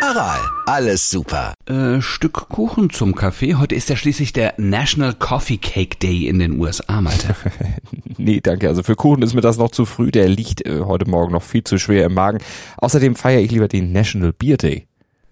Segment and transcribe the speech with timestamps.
[0.00, 1.54] Aral, alles super.
[1.66, 3.56] Äh, Stück Kuchen zum Kaffee.
[3.56, 7.34] Heute ist ja schließlich der National Coffee Cake Day in den USA, Malte.
[8.16, 8.68] nee, danke.
[8.68, 10.10] Also für Kuchen ist mir das noch zu früh.
[10.10, 12.38] Der liegt äh, heute Morgen noch viel zu schwer im Magen.
[12.76, 14.86] Außerdem feiere ich lieber den National Beer Day.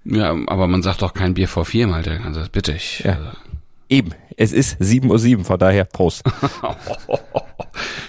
[0.05, 2.21] Ja, aber man sagt doch kein Bier vor vier, Malte.
[2.25, 3.01] Also bitte ich.
[3.01, 3.13] Ja.
[3.13, 3.31] Also.
[3.89, 6.25] Eben, es ist 7.07 Uhr, von daher Prost.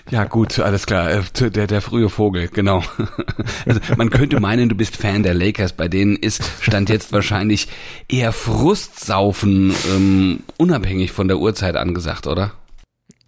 [0.10, 1.12] ja gut, alles klar.
[1.12, 2.84] Äh, der, der frühe Vogel, genau.
[3.66, 5.74] Also man könnte meinen, du bist Fan der Lakers.
[5.74, 7.68] Bei denen ist Stand jetzt wahrscheinlich
[8.08, 12.54] eher Frustsaufen, ähm, unabhängig von der Uhrzeit angesagt, oder?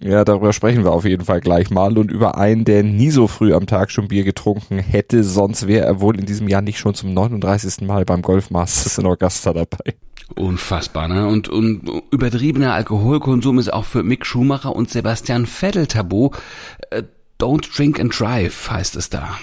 [0.02, 3.28] Ja, darüber sprechen wir auf jeden Fall gleich mal und über einen, der nie so
[3.28, 6.80] früh am Tag schon Bier getrunken hätte, sonst wäre er wohl in diesem Jahr nicht
[6.80, 7.86] schon zum 39.
[7.86, 9.96] Mal beim Golf Masters in Augusta dabei.
[10.36, 11.28] Unfassbar, ne?
[11.28, 16.32] Und, und übertriebener Alkoholkonsum ist auch für Mick Schumacher und Sebastian Vettel tabu.
[16.92, 17.04] Äh,
[17.40, 19.38] don't drink and drive heißt es da.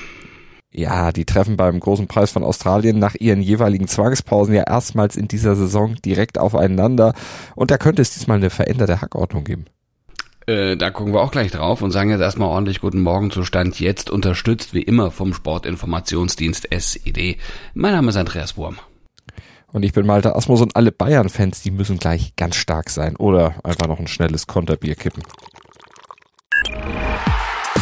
[0.72, 5.26] Ja, die treffen beim großen Preis von Australien nach ihren jeweiligen Zwangspausen ja erstmals in
[5.26, 7.14] dieser Saison direkt aufeinander.
[7.54, 9.64] Und da könnte es diesmal eine veränderte Hackordnung geben.
[10.46, 13.42] Äh, da gucken wir auch gleich drauf und sagen jetzt erstmal ordentlich guten Morgen zu
[13.42, 17.38] Stand jetzt, unterstützt wie immer vom Sportinformationsdienst SED.
[17.74, 18.76] Mein Name ist Andreas Wurm.
[19.76, 23.56] Und ich bin Malte Asmus und alle Bayern-Fans, die müssen gleich ganz stark sein oder
[23.62, 25.22] einfach noch ein schnelles Konterbier kippen.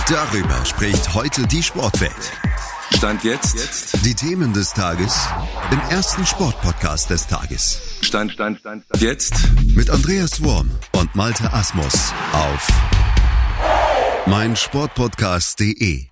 [0.09, 2.33] Darüber spricht heute die Sportwelt.
[2.97, 4.05] Stand jetzt.
[4.05, 5.29] Die Themen des Tages
[5.71, 7.81] im ersten Sportpodcast des Tages.
[8.01, 9.01] Stand, Stand, Stand, Stand.
[9.01, 9.35] Jetzt.
[9.77, 12.69] Mit Andreas Worm und Malte Asmus auf
[14.27, 16.07] meinsportpodcast.de.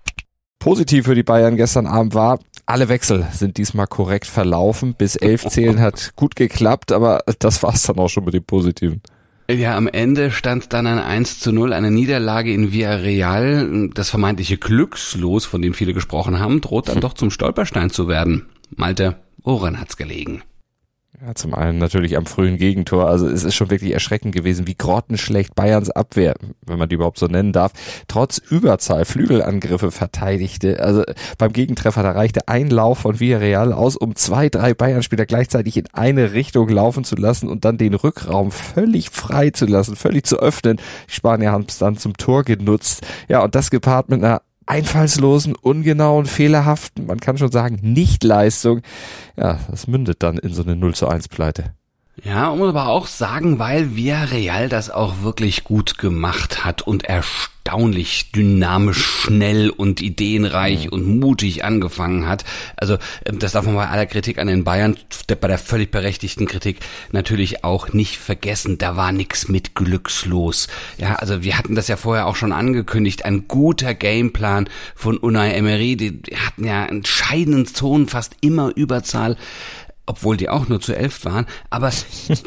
[0.59, 4.93] Positiv für die Bayern gestern Abend war, alle Wechsel sind diesmal korrekt verlaufen.
[4.93, 9.01] Bis elf zählen hat gut geklappt, aber das war's dann auch schon mit dem Positiven.
[9.49, 13.89] Ja, am Ende stand dann ein 1 zu 0, eine Niederlage in Villarreal.
[13.93, 18.47] Das vermeintliche Glückslos, von dem viele gesprochen haben, droht dann doch zum Stolperstein zu werden.
[18.75, 20.43] Malte, woran hat's gelegen?
[21.25, 23.07] Ja, zum einen natürlich am frühen Gegentor.
[23.07, 26.35] Also es ist schon wirklich erschreckend gewesen, wie grottenschlecht Bayerns Abwehr,
[26.65, 27.71] wenn man die überhaupt so nennen darf,
[28.09, 30.81] trotz Überzahl Flügelangriffe verteidigte.
[30.81, 31.03] Also
[31.37, 35.87] beim Gegentreffer, da reichte ein Lauf von Villarreal aus, um zwei, drei Bayern-Spieler gleichzeitig in
[35.93, 40.39] eine Richtung laufen zu lassen und dann den Rückraum völlig frei zu lassen, völlig zu
[40.39, 40.75] öffnen.
[41.07, 43.01] Die Spanier haben es dann zum Tor genutzt.
[43.29, 48.81] Ja, und das gepaart mit einer einfallslosen, ungenauen, fehlerhaften, man kann schon sagen, Nichtleistung,
[49.35, 51.73] ja, das mündet dann in so eine 0 zu 1 Pleite.
[52.23, 57.09] Ja, und aber auch sagen, weil Villarreal das auch wirklich gut gemacht hat und
[57.65, 62.43] erstaunlich dynamisch, schnell und ideenreich und mutig angefangen hat.
[62.75, 64.97] Also ähm, das darf man bei aller Kritik an den Bayern,
[65.27, 66.79] bei der völlig berechtigten Kritik
[67.11, 68.77] natürlich auch nicht vergessen.
[68.77, 70.67] Da war nix mit glückslos.
[70.97, 73.23] Ja, also wir hatten das ja vorher auch schon angekündigt.
[73.23, 75.95] Ein guter Gameplan von Unai Emery.
[75.95, 79.37] Die hatten ja entscheidenden Zonen fast immer Überzahl
[80.05, 81.91] obwohl die auch nur zu elf waren, aber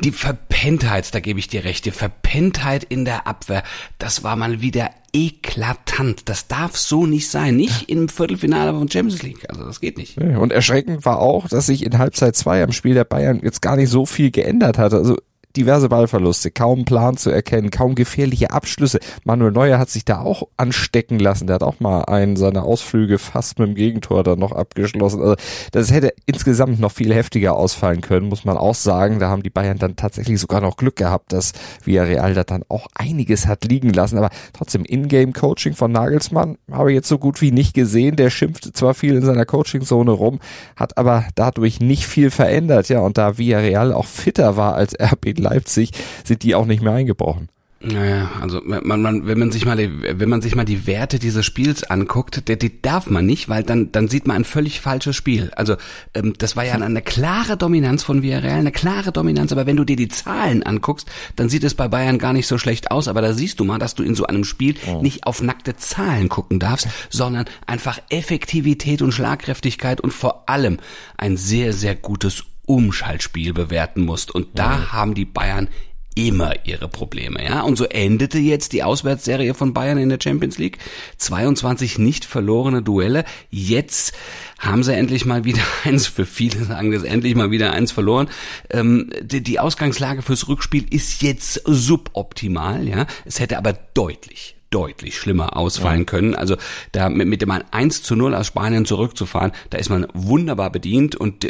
[0.04, 3.62] die Verpenntheit, da gebe ich dir recht, die Verpenntheit in der Abwehr,
[3.98, 6.28] das war mal wieder eklatant.
[6.28, 7.56] Das darf so nicht sein.
[7.56, 9.48] Nicht im Viertelfinale von Champions League.
[9.48, 10.18] Also das geht nicht.
[10.18, 13.76] Und erschreckend war auch, dass sich in Halbzeit zwei am Spiel der Bayern jetzt gar
[13.76, 14.92] nicht so viel geändert hat.
[14.92, 15.16] Also
[15.56, 18.98] diverse Ballverluste, kaum Plan zu erkennen, kaum gefährliche Abschlüsse.
[19.24, 21.46] Manuel Neuer hat sich da auch anstecken lassen.
[21.46, 25.20] Der hat auch mal einen seiner Ausflüge fast mit dem Gegentor dann noch abgeschlossen.
[25.20, 25.36] Also
[25.72, 29.18] das hätte insgesamt noch viel heftiger ausfallen können, muss man auch sagen.
[29.18, 31.52] Da haben die Bayern dann tatsächlich sogar noch Glück gehabt, dass
[31.84, 34.18] Villarreal da dann auch einiges hat liegen lassen.
[34.18, 38.16] Aber trotzdem Ingame-Coaching von Nagelsmann habe ich jetzt so gut wie nicht gesehen.
[38.16, 40.40] Der schimpft zwar viel in seiner Coaching-Zone rum,
[40.76, 42.88] hat aber dadurch nicht viel verändert.
[42.88, 45.90] Ja, und da Villarreal auch fitter war als RB Leipzig
[46.24, 47.48] sind die auch nicht mehr eingebrochen.
[47.78, 51.18] Naja, also man, man, wenn man sich mal die, wenn man sich mal die Werte
[51.18, 54.80] dieses Spiels anguckt, die, die darf man nicht, weil dann dann sieht man ein völlig
[54.80, 55.52] falsches Spiel.
[55.54, 55.76] Also
[56.14, 59.52] ähm, das war ja eine klare Dominanz von Villarreal, eine klare Dominanz.
[59.52, 61.06] Aber wenn du dir die Zahlen anguckst,
[61.36, 63.08] dann sieht es bei Bayern gar nicht so schlecht aus.
[63.08, 65.02] Aber da siehst du mal, dass du in so einem Spiel oh.
[65.02, 70.78] nicht auf nackte Zahlen gucken darfst, sondern einfach Effektivität und Schlagkräftigkeit und vor allem
[71.18, 74.30] ein sehr sehr gutes Umschaltspiel bewerten musst.
[74.30, 74.92] Und da mhm.
[74.92, 75.68] haben die Bayern
[76.16, 77.60] immer ihre Probleme, ja.
[77.60, 80.78] Und so endete jetzt die Auswärtsserie von Bayern in der Champions League.
[81.18, 83.24] 22 nicht verlorene Duelle.
[83.50, 84.14] Jetzt
[84.58, 88.28] haben sie endlich mal wieder eins, für viele sagen das, endlich mal wieder eins verloren.
[88.70, 93.06] Ähm, die, die Ausgangslage fürs Rückspiel ist jetzt suboptimal, ja.
[93.26, 96.04] Es hätte aber deutlich, deutlich schlimmer ausfallen ja.
[96.04, 96.34] können.
[96.34, 96.56] Also
[96.92, 101.14] da mit, mit dem 1 zu 0 aus Spanien zurückzufahren, da ist man wunderbar bedient
[101.16, 101.46] und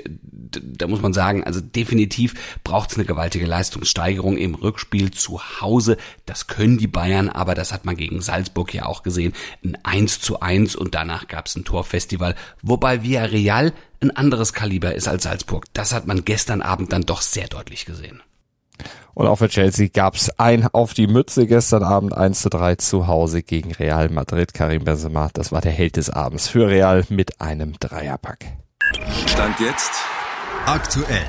[0.62, 2.34] da muss man sagen, also definitiv
[2.64, 5.96] braucht es eine gewaltige Leistungssteigerung im Rückspiel zu Hause.
[6.24, 9.32] Das können die Bayern, aber das hat man gegen Salzburg ja auch gesehen.
[9.64, 14.94] Ein 1 zu 1 und danach gab es ein Torfestival, wobei Villarreal ein anderes Kaliber
[14.94, 15.64] ist als Salzburg.
[15.72, 18.22] Das hat man gestern Abend dann doch sehr deutlich gesehen.
[19.16, 23.06] Und auch für Chelsea gab's ein auf die Mütze gestern Abend 1 zu 3 zu
[23.06, 24.52] Hause gegen Real Madrid.
[24.52, 28.44] Karim Benzema, das war der Held des Abends für Real mit einem Dreierpack.
[29.26, 29.90] Stand jetzt
[30.66, 31.24] aktuell.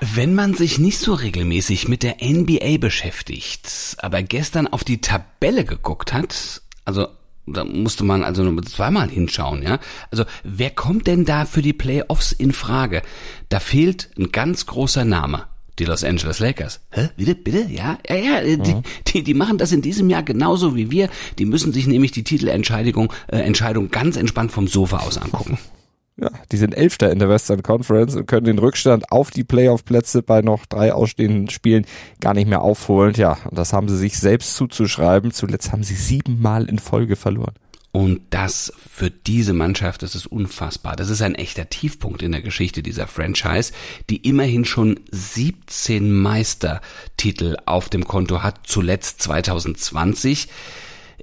[0.00, 5.66] Wenn man sich nicht so regelmäßig mit der NBA beschäftigt, aber gestern auf die Tabelle
[5.66, 7.08] geguckt hat, also
[7.46, 9.80] da musste man also nur zweimal hinschauen, ja.
[10.10, 13.02] Also wer kommt denn da für die Playoffs in Frage?
[13.50, 15.44] Da fehlt ein ganz großer Name.
[15.78, 16.80] Die Los Angeles Lakers.
[16.90, 17.08] Hä?
[17.16, 17.66] Bitte, bitte?
[17.68, 18.40] Ja, ja, ja.
[18.40, 18.82] Äh, die, mhm.
[19.08, 21.08] die, die machen das in diesem Jahr genauso wie wir.
[21.38, 25.58] Die müssen sich nämlich die Titelentscheidung äh, Entscheidung ganz entspannt vom Sofa aus angucken.
[26.16, 30.22] Ja, die sind Elfter in der Western Conference und können den Rückstand auf die Playoff-Plätze
[30.22, 31.86] bei noch drei ausstehenden Spielen
[32.20, 33.14] gar nicht mehr aufholen.
[33.16, 35.32] Ja, und das haben sie sich selbst zuzuschreiben.
[35.32, 37.54] Zuletzt haben sie siebenmal in Folge verloren.
[37.96, 40.96] Und das für diese Mannschaft, das ist unfassbar.
[40.96, 43.72] Das ist ein echter Tiefpunkt in der Geschichte dieser Franchise,
[44.10, 50.48] die immerhin schon 17 Meistertitel auf dem Konto hat, zuletzt 2020.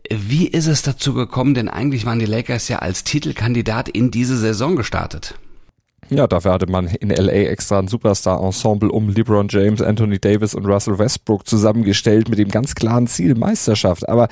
[0.09, 1.55] Wie ist es dazu gekommen?
[1.55, 5.35] Denn eigentlich waren die Lakers ja als Titelkandidat in diese Saison gestartet.
[6.09, 10.65] Ja, dafür hatte man in LA extra ein Superstar-Ensemble um LeBron James, Anthony Davis und
[10.65, 14.07] Russell Westbrook zusammengestellt mit dem ganz klaren Ziel Meisterschaft.
[14.09, 14.29] Aber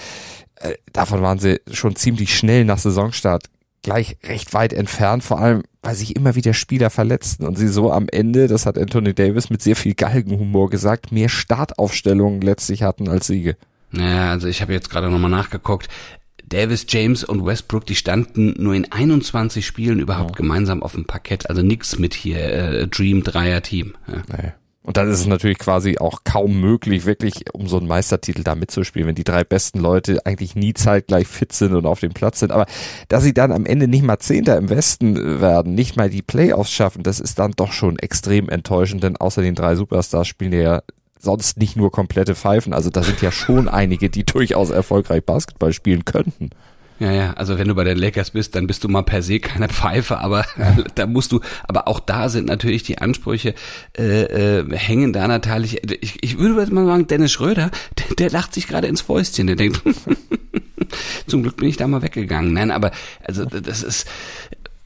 [0.60, 3.46] äh, davon waren sie schon ziemlich schnell nach Saisonstart
[3.82, 7.92] gleich recht weit entfernt, vor allem weil sich immer wieder Spieler verletzten und sie so
[7.92, 13.08] am Ende, das hat Anthony Davis mit sehr viel Galgenhumor gesagt, mehr Startaufstellungen letztlich hatten
[13.08, 13.56] als Siege.
[13.92, 15.88] Naja, also ich habe jetzt gerade nochmal nachgeguckt.
[16.46, 20.38] Davis, James und Westbrook, die standen nur in 21 Spielen überhaupt ja.
[20.38, 21.50] gemeinsam auf dem Parkett.
[21.50, 23.94] Also nix mit hier äh, Dream Dreier Team.
[24.08, 24.22] Ja.
[24.36, 24.52] Nee.
[24.90, 28.56] Und dann ist es natürlich quasi auch kaum möglich, wirklich um so einen Meistertitel da
[28.56, 32.40] mitzuspielen, wenn die drei besten Leute eigentlich nie zeitgleich fit sind und auf dem Platz
[32.40, 32.52] sind.
[32.52, 32.66] Aber
[33.08, 36.72] dass sie dann am Ende nicht mal Zehnter im Westen werden, nicht mal die Playoffs
[36.72, 40.82] schaffen, das ist dann doch schon extrem enttäuschend, denn außer den drei Superstars spielen ja
[41.20, 42.74] sonst nicht nur komplette Pfeifen.
[42.74, 46.50] Also da sind ja schon einige, die durchaus erfolgreich Basketball spielen könnten.
[47.00, 49.40] Ja, ja, also wenn du bei den Lakers bist, dann bist du mal per se
[49.40, 50.46] keine Pfeife, aber
[50.96, 53.56] da musst du, aber auch da sind natürlich die Ansprüche
[53.98, 55.82] äh, äh, hängen da natürlich.
[56.02, 59.48] Ich, ich würde jetzt mal sagen, Dennis Schröder, der, der lacht sich gerade ins Fäustchen,
[59.48, 59.82] der denkt,
[61.28, 62.52] zum Glück bin ich da mal weggegangen.
[62.54, 62.92] Nein, aber
[63.24, 64.06] also das ist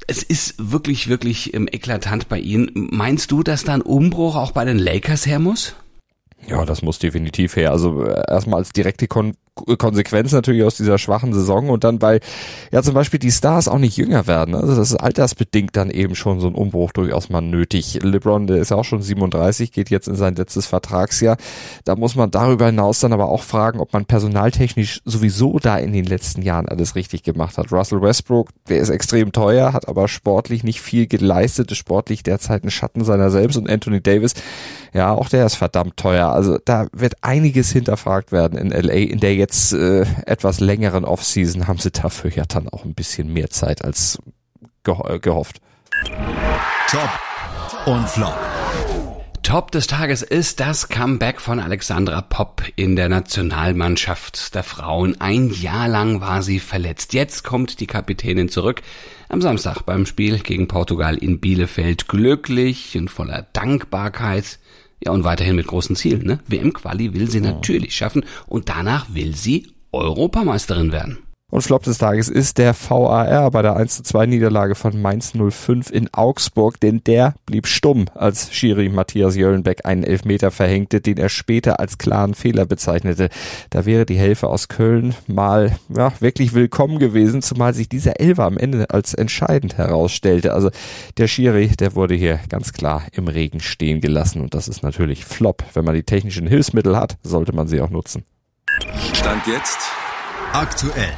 [0.05, 2.89] es ist wirklich, wirklich ähm, eklatant bei Ihnen.
[2.91, 5.75] Meinst du, dass da ein Umbruch auch bei den Lakers her muss?
[6.45, 7.71] Ja, das muss definitiv her.
[7.71, 9.35] Also äh, erstmal als direkte Kon
[9.77, 12.19] Konsequenz natürlich aus dieser schwachen Saison und dann, weil
[12.71, 14.55] ja zum Beispiel die Stars auch nicht jünger werden.
[14.55, 17.99] Also das ist altersbedingt dann eben schon so ein Umbruch durchaus mal nötig.
[18.01, 21.37] LeBron, der ist ja auch schon 37, geht jetzt in sein letztes Vertragsjahr.
[21.85, 25.93] Da muss man darüber hinaus dann aber auch fragen, ob man personaltechnisch sowieso da in
[25.93, 27.71] den letzten Jahren alles richtig gemacht hat.
[27.71, 32.63] Russell Westbrook, der ist extrem teuer, hat aber sportlich nicht viel geleistet, ist sportlich derzeit
[32.63, 34.33] ein Schatten seiner selbst und Anthony Davis,
[34.93, 36.29] ja, auch der ist verdammt teuer.
[36.29, 41.67] Also da wird einiges hinterfragt werden in LA, in der jetzt äh, etwas längeren Offseason
[41.67, 44.17] haben sie dafür ja dann auch ein bisschen mehr Zeit als
[44.85, 45.59] geho äh, gehofft.
[46.89, 47.09] Top
[47.85, 48.39] und Flop.
[49.41, 55.19] Top des Tages ist das Comeback von Alexandra Popp in der Nationalmannschaft der Frauen.
[55.19, 57.13] Ein Jahr lang war sie verletzt.
[57.13, 58.81] Jetzt kommt die Kapitänin zurück.
[59.27, 64.59] Am Samstag beim Spiel gegen Portugal in Bielefeld glücklich und voller Dankbarkeit.
[65.05, 66.25] Ja, und weiterhin mit großen Zielen.
[66.25, 66.39] Ne?
[66.47, 71.19] WM-Quali will sie natürlich schaffen und danach will sie Europameisterin werden.
[71.53, 75.33] Und Flop des Tages ist der VAR bei der 1 zu 2 Niederlage von Mainz
[75.33, 81.19] 05 in Augsburg, denn der blieb stumm, als Schiri Matthias Jöllenbeck einen Elfmeter verhängte, den
[81.19, 83.29] er später als klaren Fehler bezeichnete.
[83.69, 88.45] Da wäre die Hilfe aus Köln mal ja, wirklich willkommen gewesen, zumal sich dieser Elfer
[88.45, 90.53] am Ende als entscheidend herausstellte.
[90.53, 90.71] Also
[91.17, 95.23] der Schiri, der wurde hier ganz klar im Regen stehen gelassen und das ist natürlich
[95.23, 95.63] Flop.
[95.73, 98.25] Wenn man die technischen Hilfsmittel hat, sollte man sie auch nutzen.
[99.13, 99.77] Stand jetzt
[100.51, 101.13] aktuell.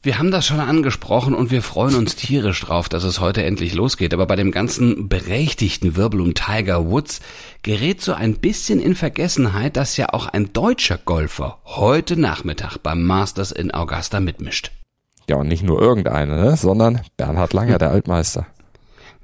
[0.00, 3.74] Wir haben das schon angesprochen und wir freuen uns tierisch drauf, dass es heute endlich
[3.74, 4.14] losgeht.
[4.14, 7.20] Aber bei dem ganzen berechtigten Wirbel um Tiger Woods
[7.64, 13.04] gerät so ein bisschen in Vergessenheit, dass ja auch ein deutscher Golfer heute Nachmittag beim
[13.04, 14.70] Masters in Augusta mitmischt.
[15.28, 16.56] Ja, und nicht nur irgendeiner, ne?
[16.56, 18.46] sondern Bernhard Langer, der Altmeister.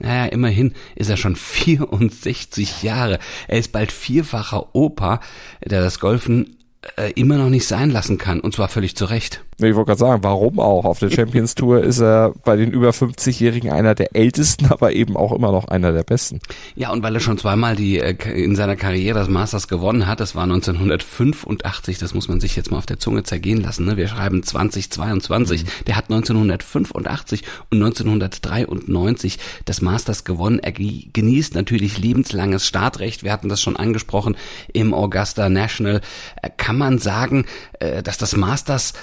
[0.01, 3.21] Naja, immerhin ist er schon 64 Jahre.
[3.47, 5.21] Er ist bald vierfacher Opa,
[5.65, 6.57] der das Golfen
[6.97, 8.41] äh, immer noch nicht sein lassen kann.
[8.41, 9.45] Und zwar völlig zu Recht.
[9.59, 10.85] Ich wollte gerade sagen, warum auch?
[10.85, 15.17] Auf der Champions Tour ist er bei den über 50-Jährigen einer der ältesten, aber eben
[15.17, 16.41] auch immer noch einer der besten.
[16.75, 20.21] Ja, und weil er schon zweimal die äh, in seiner Karriere das Masters gewonnen hat,
[20.21, 23.85] das war 1985, das muss man sich jetzt mal auf der Zunge zergehen lassen.
[23.87, 23.97] Ne?
[23.97, 25.65] Wir schreiben 2022.
[25.65, 25.69] Mhm.
[25.87, 30.59] Der hat 1985 und 1993 das Masters gewonnen.
[30.59, 33.23] Er genießt natürlich lebenslanges Startrecht.
[33.23, 34.37] Wir hatten das schon angesprochen
[34.73, 36.01] im Augusta National.
[36.43, 37.47] Äh, kann man sagen,
[37.79, 38.95] äh, dass das Masters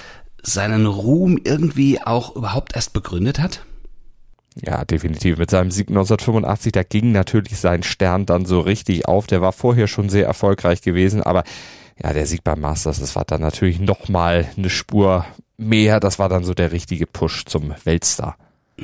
[0.42, 3.64] seinen Ruhm irgendwie auch überhaupt erst begründet hat?
[4.60, 5.38] Ja, definitiv.
[5.38, 9.26] Mit seinem Sieg 1985, da ging natürlich sein Stern dann so richtig auf.
[9.26, 11.44] Der war vorher schon sehr erfolgreich gewesen, aber
[12.02, 15.24] ja, der Sieg beim Masters, das war dann natürlich nochmal eine Spur
[15.56, 16.00] mehr.
[16.00, 18.36] Das war dann so der richtige Push zum Weltstar.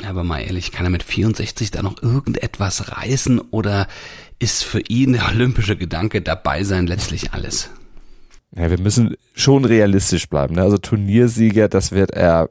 [0.07, 3.89] Aber mal ehrlich, kann er mit 64 da noch irgendetwas reißen oder
[4.39, 7.71] ist für ihn der olympische Gedanke dabei sein letztlich alles?
[8.57, 10.55] Ja, wir müssen schon realistisch bleiben.
[10.55, 10.63] Ne?
[10.63, 12.49] Also Turniersieger, das wird er,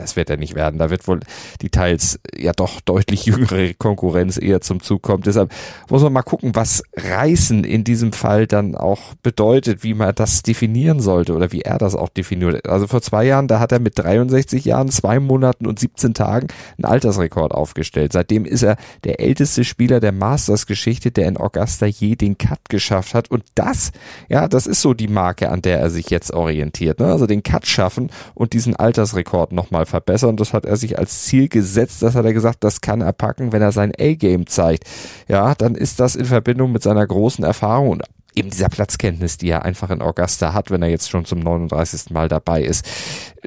[0.00, 0.80] das wird er nicht werden.
[0.80, 1.20] Da wird wohl
[1.62, 5.22] die teils ja doch deutlich jüngere Konkurrenz eher zum Zug kommen.
[5.22, 5.52] Deshalb
[5.88, 10.42] muss man mal gucken, was Reißen in diesem Fall dann auch bedeutet, wie man das
[10.42, 12.68] definieren sollte oder wie er das auch definiert.
[12.68, 16.48] Also vor zwei Jahren, da hat er mit 63 Jahren, zwei Monaten und 17 Tagen
[16.76, 18.12] einen Altersrekord aufgestellt.
[18.12, 23.14] Seitdem ist er der älteste Spieler der Masters-Geschichte, der in Augusta je den Cut geschafft
[23.14, 23.30] hat.
[23.30, 23.92] Und das,
[24.28, 27.00] ja, das ist so die Marke, an der er sich jetzt jetzt orientiert.
[27.00, 27.06] Ne?
[27.06, 30.36] Also den Cut schaffen und diesen Altersrekord nochmal verbessern.
[30.36, 32.02] Das hat er sich als Ziel gesetzt.
[32.02, 34.84] Das hat er gesagt, das kann er packen, wenn er sein A-Game zeigt.
[35.28, 38.02] Ja, dann ist das in Verbindung mit seiner großen Erfahrung und
[38.34, 42.10] eben dieser Platzkenntnis, die er einfach in Augusta hat, wenn er jetzt schon zum 39.
[42.10, 42.84] Mal dabei ist,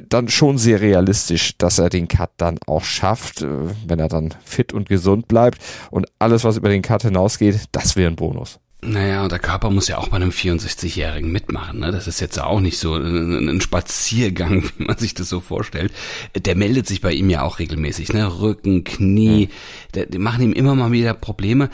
[0.08, 3.48] dann schon sehr realistisch, dass er den Cut dann auch schafft, äh,
[3.86, 5.58] wenn er dann fit und gesund bleibt.
[5.90, 8.58] Und alles, was über den Cut hinausgeht, das wäre ein Bonus.
[8.84, 11.78] Naja, und der Körper muss ja auch bei einem 64-Jährigen mitmachen.
[11.78, 11.92] Ne?
[11.92, 15.92] Das ist jetzt auch nicht so ein, ein, Spaziergang, wie man sich das so vorstellt.
[16.34, 18.12] Der meldet sich bei ihm ja auch regelmäßig.
[18.12, 18.40] Ne?
[18.40, 19.50] Rücken, Knie,
[19.94, 21.70] der, die machen ihm immer mal wieder Probleme.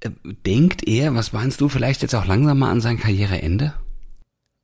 [0.00, 3.74] Äh, denkt er, was meinst du, vielleicht jetzt auch langsam mal an sein Karriereende?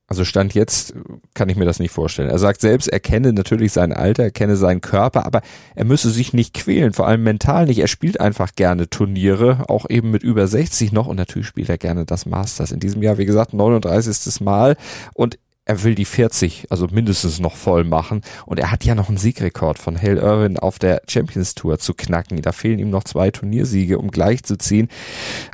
[0.07, 0.93] Also Stand jetzt
[1.33, 2.29] kann ich mir das nicht vorstellen.
[2.29, 5.41] Er sagt selbst, er kenne natürlich sein Alter, er kenne seinen Körper, aber
[5.75, 7.79] er müsse sich nicht quälen, vor allem mental nicht.
[7.79, 11.77] Er spielt einfach gerne Turniere, auch eben mit über 60 noch und natürlich spielt er
[11.77, 12.71] gerne das Masters.
[12.71, 14.41] In diesem Jahr, wie gesagt, 39.
[14.41, 14.75] Mal
[15.13, 18.21] und er will die 40, also mindestens noch voll machen.
[18.45, 21.93] Und er hat ja noch einen Siegrekord von Hale Irwin auf der Champions Tour zu
[21.93, 22.41] knacken.
[22.41, 24.89] Da fehlen ihm noch zwei Turniersiege, um gleichzuziehen.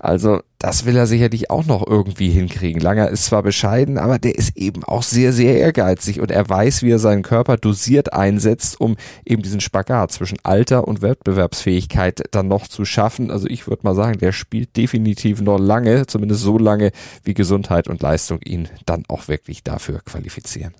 [0.01, 2.82] Also das will er sicherlich auch noch irgendwie hinkriegen.
[2.82, 6.84] Langer ist zwar bescheiden, aber der ist eben auch sehr, sehr ehrgeizig und er weiß,
[6.84, 12.50] wie er seinen Körper dosiert einsetzt, um eben diesen Spagat zwischen Alter und Wettbewerbsfähigkeit dann
[12.50, 13.32] noch zu schaffen.
[13.32, 16.92] Also ich würde mal sagen, der spielt definitiv noch lange, zumindest so lange,
[17.24, 20.74] wie Gesundheit und Leistung ihn dann auch wirklich dafür qualifizieren.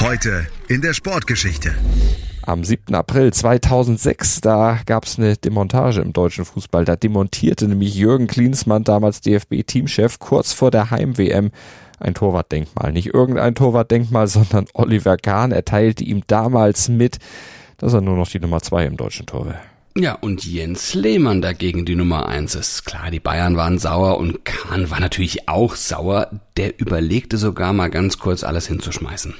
[0.00, 1.74] Heute in der Sportgeschichte.
[2.46, 2.94] Am 7.
[2.94, 6.84] April 2006, da gab es eine Demontage im deutschen Fußball.
[6.84, 11.50] Da demontierte nämlich Jürgen Klinsmann, damals DFB-Teamchef, kurz vor der Heim-WM
[11.98, 12.92] ein Torwartdenkmal.
[12.92, 17.18] Nicht irgendein Torwartdenkmal, sondern Oliver Kahn erteilte ihm damals mit,
[17.78, 19.60] dass er nur noch die Nummer zwei im deutschen Tor wäre.
[19.96, 22.84] Ja, und Jens Lehmann dagegen die Nummer eins ist.
[22.86, 26.30] Klar, die Bayern waren sauer und Kahn war natürlich auch sauer.
[26.56, 29.34] Der überlegte sogar mal ganz kurz alles hinzuschmeißen.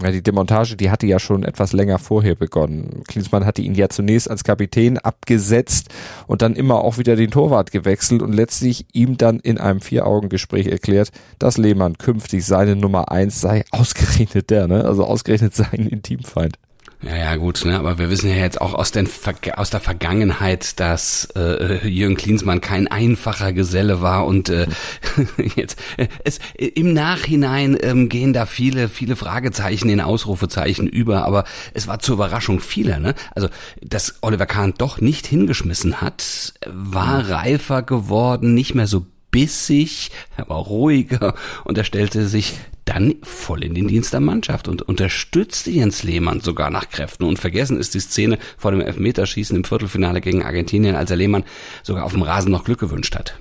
[0.00, 3.02] Ja, die Demontage, die hatte ja schon etwas länger vorher begonnen.
[3.08, 5.88] Klinsmann hatte ihn ja zunächst als Kapitän abgesetzt
[6.28, 10.68] und dann immer auch wieder den Torwart gewechselt und letztlich ihm dann in einem Vier-Augen-Gespräch
[10.68, 14.84] erklärt, dass Lehmann künftig seine Nummer eins sei, ausgerechnet der, ne?
[14.84, 16.58] Also ausgerechnet sein Intimfeind.
[17.00, 17.78] Ja, ja, gut, ne?
[17.78, 19.08] aber wir wissen ja jetzt auch aus, den,
[19.54, 24.66] aus der Vergangenheit, dass äh, Jürgen Klinsmann kein einfacher Geselle war und äh,
[25.56, 31.44] jetzt äh, es im Nachhinein ähm, gehen da viele, viele Fragezeichen in Ausrufezeichen über, aber
[31.72, 33.14] es war zur Überraschung vieler, ne?
[33.32, 33.48] Also,
[33.80, 39.06] dass Oliver Kahn doch nicht hingeschmissen hat, war reifer geworden, nicht mehr so
[39.38, 42.54] bissig, er war ruhiger und er stellte sich
[42.84, 47.24] dann voll in den Dienst der Mannschaft und unterstützte Jens Lehmann sogar nach Kräften.
[47.24, 51.44] Und vergessen ist die Szene vor dem Elfmeterschießen im Viertelfinale gegen Argentinien, als er Lehmann
[51.84, 53.38] sogar auf dem Rasen noch Glück gewünscht hat.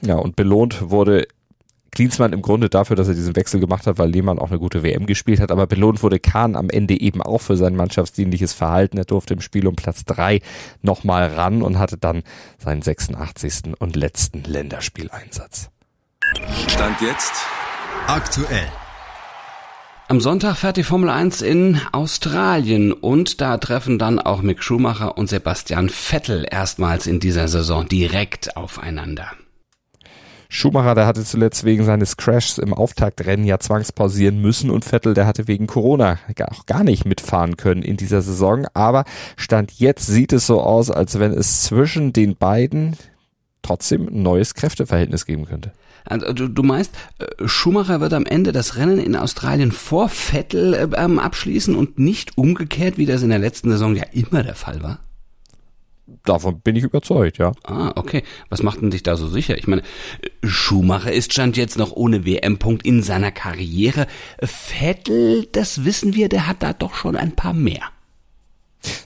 [0.00, 1.28] Ja, und belohnt wurde
[1.96, 4.82] Klinsmann im Grunde dafür, dass er diesen Wechsel gemacht hat, weil Lehmann auch eine gute
[4.82, 8.98] WM gespielt hat, aber belohnt wurde Kahn am Ende eben auch für sein mannschaftsdienliches Verhalten.
[8.98, 10.40] Er durfte im Spiel um Platz drei
[10.82, 12.22] nochmal ran und hatte dann
[12.58, 13.78] seinen 86.
[13.78, 15.70] und letzten Länderspieleinsatz.
[16.68, 17.32] Stand jetzt
[18.06, 18.66] Aktuell.
[20.08, 25.16] Am Sonntag fährt die Formel 1 in Australien und da treffen dann auch Mick Schumacher
[25.16, 29.32] und Sebastian Vettel erstmals in dieser Saison direkt aufeinander.
[30.48, 35.26] Schumacher, der hatte zuletzt wegen seines Crashs im Auftaktrennen ja zwangspausieren müssen und Vettel, der
[35.26, 36.18] hatte wegen Corona
[36.50, 38.66] auch gar nicht mitfahren können in dieser Saison.
[38.74, 39.04] Aber
[39.36, 42.96] Stand jetzt sieht es so aus, als wenn es zwischen den beiden
[43.62, 45.72] trotzdem ein neues Kräfteverhältnis geben könnte.
[46.04, 50.74] Also du, du meinst, äh, Schumacher wird am Ende das Rennen in Australien vor Vettel
[50.74, 54.54] äh, ähm, abschließen und nicht umgekehrt, wie das in der letzten Saison ja immer der
[54.54, 55.00] Fall war?
[56.24, 57.52] Davon bin ich überzeugt, ja.
[57.64, 58.22] Ah, okay.
[58.48, 59.58] Was macht denn dich da so sicher?
[59.58, 59.82] Ich meine,
[60.44, 64.06] Schumacher ist stand jetzt noch ohne WM-Punkt in seiner Karriere.
[64.40, 67.82] Vettel, das wissen wir, der hat da doch schon ein paar mehr.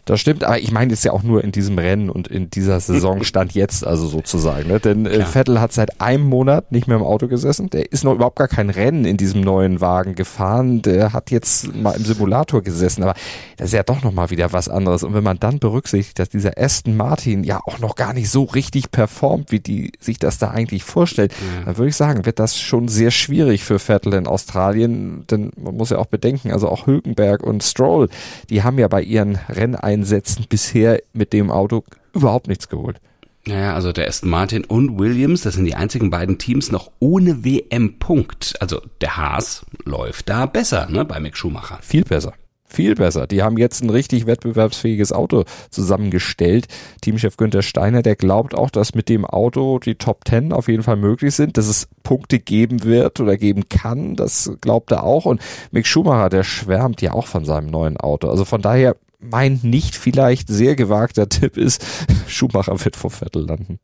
[0.04, 2.80] Das stimmt, aber ich meine, ist ja auch nur in diesem Rennen und in dieser
[2.80, 4.68] Saison stand jetzt, also sozusagen.
[4.68, 4.80] Ne?
[4.80, 7.70] Denn äh, Vettel hat seit einem Monat nicht mehr im Auto gesessen.
[7.70, 10.82] Der ist noch überhaupt gar kein Rennen in diesem neuen Wagen gefahren.
[10.82, 13.14] Der hat jetzt mal im Simulator gesessen, aber
[13.56, 15.02] das ist ja doch nochmal wieder was anderes.
[15.02, 18.44] Und wenn man dann berücksichtigt, dass dieser Aston Martin ja auch noch gar nicht so
[18.44, 21.64] richtig performt, wie die sich das da eigentlich vorstellt, ja.
[21.66, 25.24] dann würde ich sagen, wird das schon sehr schwierig für Vettel in Australien.
[25.30, 28.08] Denn man muss ja auch bedenken, also auch Hülkenberg und Stroll,
[28.48, 29.38] die haben ja bei ihren
[29.74, 33.00] Renneinsätzen bisher mit dem Auto überhaupt nichts geholt.
[33.46, 37.42] Naja, also der Aston Martin und Williams, das sind die einzigen beiden Teams noch ohne
[37.44, 38.56] WM-Punkt.
[38.60, 41.78] Also der Haas läuft da besser, ne, bei Mick Schumacher.
[41.80, 42.34] Viel besser.
[42.72, 43.26] Viel besser.
[43.26, 46.68] Die haben jetzt ein richtig wettbewerbsfähiges Auto zusammengestellt.
[47.00, 50.84] Teamchef Günther Steiner, der glaubt auch, dass mit dem Auto die Top Ten auf jeden
[50.84, 54.14] Fall möglich sind, dass es Punkte geben wird oder geben kann.
[54.14, 55.24] Das glaubt er auch.
[55.24, 55.40] Und
[55.72, 58.28] Mick Schumacher, der schwärmt ja auch von seinem neuen Auto.
[58.28, 61.84] Also von daher mein nicht vielleicht sehr gewagter Tipp ist,
[62.26, 63.78] Schumacher wird vor Vettel landen.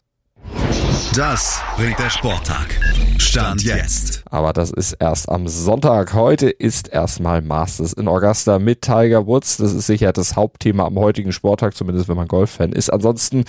[1.15, 2.79] Das bringt der Sporttag.
[3.19, 4.23] Stand jetzt.
[4.31, 6.15] Aber das ist erst am Sonntag.
[6.15, 9.57] Heute ist erstmal Masters in Augusta mit Tiger Woods.
[9.57, 12.91] Das ist sicher das Hauptthema am heutigen Sporttag, zumindest wenn man Golffan ist.
[12.91, 13.45] Ansonsten,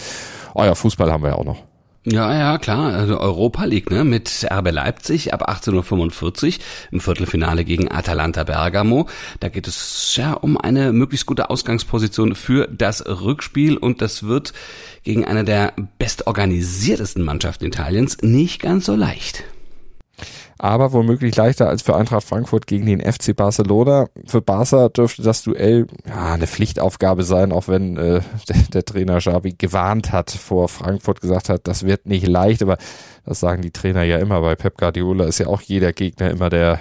[0.56, 1.64] euer Fußball haben wir ja auch noch.
[2.10, 2.94] Ja, ja, klar.
[2.94, 4.06] Also Europa League, ne?
[4.06, 9.10] Mit RB Leipzig ab 18.45 Uhr im Viertelfinale gegen Atalanta Bergamo.
[9.42, 14.54] Da geht es ja um eine möglichst gute Ausgangsposition für das Rückspiel und das wird
[15.04, 19.44] gegen eine der bestorganisiertesten Mannschaften Italiens nicht ganz so leicht
[20.60, 24.08] aber womöglich leichter als für Eintracht Frankfurt gegen den FC Barcelona.
[24.26, 29.20] Für Barca dürfte das Duell ja, eine Pflichtaufgabe sein, auch wenn äh, der, der Trainer
[29.20, 32.78] Xavi gewarnt hat vor Frankfurt, gesagt hat, das wird nicht leicht, aber
[33.26, 34.42] das sagen die Trainer ja immer.
[34.42, 36.80] Bei Pep Guardiola ist ja auch jeder Gegner immer der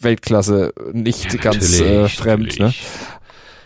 [0.00, 2.58] Weltklasse nicht ja, ganz äh, fremd.
[2.58, 2.72] Ne?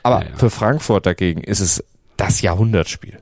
[0.03, 0.37] Aber ja, ja.
[0.37, 1.85] für Frankfurt dagegen ist es
[2.17, 3.19] das Jahrhundertspiel.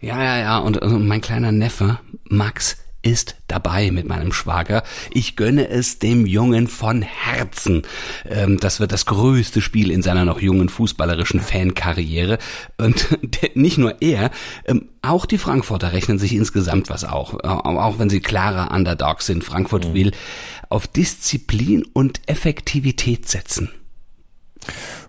[0.00, 0.58] Ja, ja, ja.
[0.58, 4.82] Und also mein kleiner Neffe, Max, ist dabei mit meinem Schwager.
[5.12, 7.82] Ich gönne es dem Jungen von Herzen.
[8.28, 12.38] Ähm, das wird das größte Spiel in seiner noch jungen fußballerischen Fankarriere.
[12.78, 13.18] Und
[13.54, 14.30] nicht nur er,
[14.64, 17.34] ähm, auch die Frankfurter rechnen sich insgesamt was auch.
[17.44, 19.44] Auch wenn sie klarer Underdogs sind.
[19.44, 19.94] Frankfurt mhm.
[19.94, 20.12] will
[20.70, 23.70] auf Disziplin und Effektivität setzen.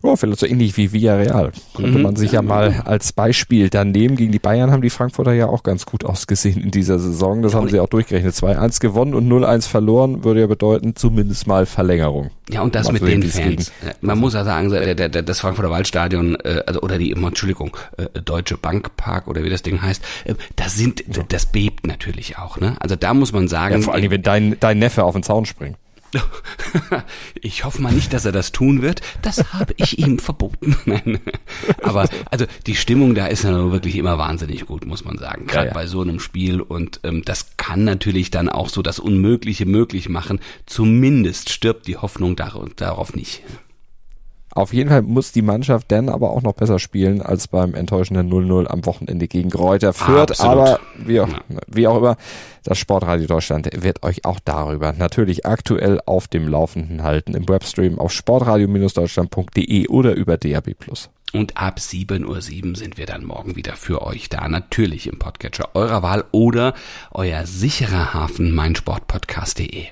[0.03, 1.51] Ja, vielleicht so ähnlich wie Villarreal.
[1.75, 4.15] Könnte mhm, man sich ja, mal als Beispiel dann nehmen.
[4.15, 7.41] Gegen die Bayern haben die Frankfurter ja auch ganz gut ausgesehen in dieser Saison.
[7.41, 8.33] Das ja, haben sie auch durchgerechnet.
[8.33, 12.29] 2-1 gewonnen und 0-1 verloren, würde ja bedeuten, zumindest mal Verlängerung.
[12.49, 13.71] Ja, und das mit den Fans.
[13.81, 13.95] Gegen.
[14.01, 19.27] Man muss ja sagen, das Frankfurter Waldstadion, äh, also, oder die, Entschuldigung, äh, Deutsche Bankpark
[19.27, 22.75] oder wie das Ding heißt, äh, das sind, das bebt natürlich auch, ne?
[22.79, 23.75] Also da muss man sagen.
[23.75, 25.77] Ja, vor allem, wenn dein, dein Neffe auf den Zaun springt.
[27.41, 29.01] Ich hoffe mal nicht, dass er das tun wird.
[29.21, 30.75] Das habe ich ihm verboten.
[30.85, 31.19] Nein.
[31.81, 35.47] Aber also die Stimmung da ist ja wirklich immer wahnsinnig gut, muss man sagen.
[35.47, 35.73] Gerade ja, ja.
[35.73, 36.61] bei so einem Spiel.
[36.61, 40.39] Und ähm, das kann natürlich dann auch so das Unmögliche möglich machen.
[40.65, 43.41] Zumindest stirbt die Hoffnung darauf nicht.
[44.55, 48.31] Auf jeden Fall muss die Mannschaft dann aber auch noch besser spielen als beim enttäuschenden
[48.31, 50.39] 0-0 am Wochenende gegen Kräuter Fürth.
[50.39, 51.27] Ah, aber wie auch,
[51.67, 52.15] wie auch immer,
[52.63, 57.99] das Sportradio Deutschland wird euch auch darüber natürlich aktuell auf dem Laufenden halten im Webstream
[57.99, 60.73] auf sportradio-deutschland.de oder über DAB+.
[61.33, 64.47] Und ab 7.07 Uhr sind wir dann morgen wieder für euch da.
[64.47, 66.75] Natürlich im Podcatcher eurer Wahl oder
[67.11, 69.87] euer sicherer Hafen meinsportpodcast.de.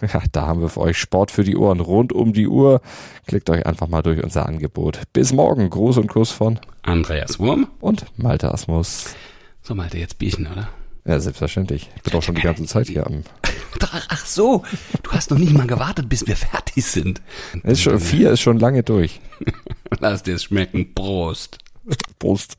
[0.12, 2.80] Ja, da haben wir für euch Sport für die Ohren rund um die Uhr.
[3.26, 5.00] Klickt euch einfach mal durch unser Angebot.
[5.12, 5.70] Bis morgen.
[5.70, 9.14] Gruß und Kuss von Andreas Wurm und Malte Asmus.
[9.62, 10.68] So, Malte, jetzt Bierchen, oder?
[11.04, 11.90] Ja, selbstverständlich.
[11.96, 13.22] Ich bin auch schon die ganze Zeit hier am.
[14.08, 14.62] Ach so,
[15.02, 17.22] du hast noch nicht mal gewartet, bis wir fertig sind.
[17.62, 19.20] Ist schon, vier ist schon lange durch.
[20.00, 20.94] Lass dir es schmecken.
[20.94, 21.58] Prost.
[22.18, 22.58] Prost.